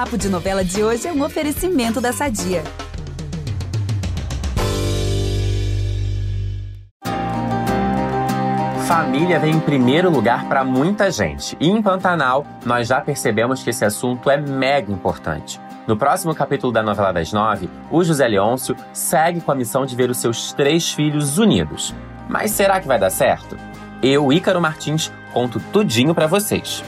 [0.00, 2.64] Papo de Novela de hoje é um oferecimento da Sadia.
[8.88, 11.54] Família vem em primeiro lugar para muita gente.
[11.60, 15.60] E em Pantanal, nós já percebemos que esse assunto é mega importante.
[15.86, 19.94] No próximo capítulo da novela das nove, o José Leôncio segue com a missão de
[19.94, 21.94] ver os seus três filhos unidos.
[22.26, 23.54] Mas será que vai dar certo?
[24.02, 26.82] Eu, Ícaro Martins, conto tudinho para vocês.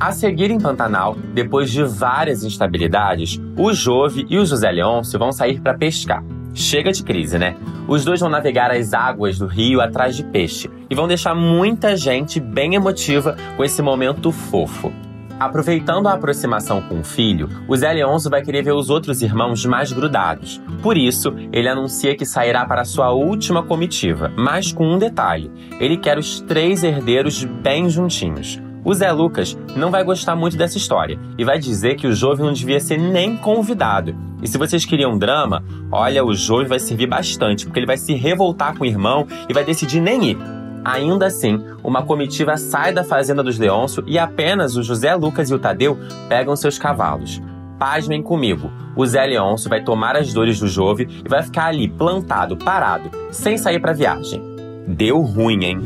[0.00, 5.30] A seguir em Pantanal, depois de várias instabilidades, o Jove e o José Leôncio vão
[5.30, 6.24] sair para pescar.
[6.54, 7.54] Chega de crise, né?
[7.86, 11.94] Os dois vão navegar as águas do rio atrás de peixe e vão deixar muita
[11.98, 14.90] gente bem emotiva com esse momento fofo.
[15.38, 19.66] Aproveitando a aproximação com o filho, o Zé Leôncio vai querer ver os outros irmãos
[19.66, 20.62] mais grudados.
[20.82, 25.98] Por isso, ele anuncia que sairá para sua última comitiva, mas com um detalhe: ele
[25.98, 28.60] quer os três herdeiros bem juntinhos.
[28.82, 32.46] O Zé Lucas não vai gostar muito dessa história e vai dizer que o jovem
[32.46, 34.14] não devia ser nem convidado.
[34.42, 38.14] E se vocês queriam drama, olha, o jovem vai servir bastante, porque ele vai se
[38.14, 40.38] revoltar com o irmão e vai decidir nem ir.
[40.82, 45.54] Ainda assim, uma comitiva sai da fazenda dos Leôncio e apenas o José Lucas e
[45.54, 47.40] o Tadeu pegam seus cavalos.
[47.78, 51.86] Pasmem comigo, o Zé Leôncio vai tomar as dores do Jove e vai ficar ali
[51.86, 54.42] plantado, parado, sem sair para viagem.
[54.86, 55.80] Deu ruim, hein?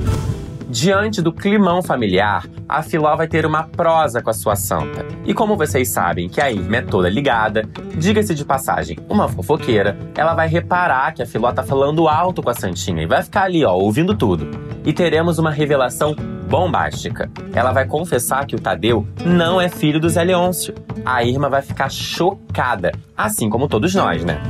[0.69, 5.05] Diante do climão familiar, a Filó vai ter uma prosa com a sua santa.
[5.25, 9.97] E como vocês sabem que a Irma é toda ligada, diga-se de passagem, uma fofoqueira,
[10.17, 13.43] ela vai reparar que a Filó tá falando alto com a santinha e vai ficar
[13.43, 14.49] ali, ó, ouvindo tudo.
[14.85, 16.17] E teremos uma revelação
[16.49, 17.31] bombástica.
[17.53, 20.75] Ela vai confessar que o Tadeu não é filho do Zé Leôncio.
[21.05, 24.43] A Irma vai ficar chocada, assim como todos nós, né?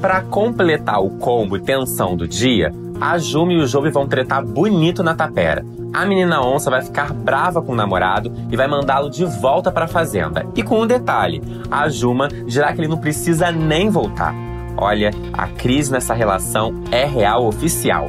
[0.00, 2.72] Para completar o combo tensão do dia,
[3.02, 5.66] a Juma e o Jobe vão tretar bonito na tapera.
[5.92, 9.86] A menina onça vai ficar brava com o namorado e vai mandá-lo de volta para
[9.86, 10.46] a fazenda.
[10.54, 14.32] E com um detalhe: a Juma dirá que ele não precisa nem voltar.
[14.76, 18.08] Olha, a crise nessa relação é real oficial.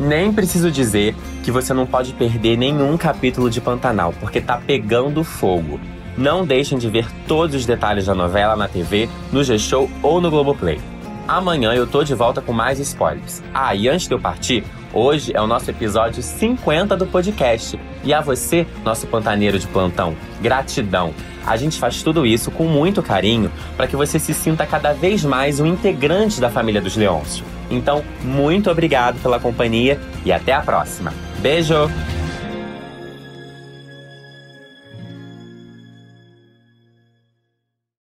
[0.00, 5.22] Nem preciso dizer que você não pode perder nenhum capítulo de Pantanal, porque tá pegando
[5.22, 5.78] fogo.
[6.16, 10.28] Não deixem de ver todos os detalhes da novela na TV, no G-Show ou no
[10.28, 10.80] Globoplay.
[11.28, 13.42] Amanhã eu tô de volta com mais spoilers.
[13.52, 17.78] Ah, e antes de eu partir, hoje é o nosso episódio 50 do podcast.
[18.02, 21.12] E a você, nosso pantaneiro de plantão, gratidão.
[21.44, 25.22] A gente faz tudo isso com muito carinho para que você se sinta cada vez
[25.22, 27.44] mais um integrante da família dos Leôncio.
[27.70, 31.12] Então, muito obrigado pela companhia e até a próxima.
[31.40, 31.90] Beijo!